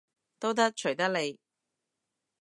[0.39, 1.37] 都得，隨得你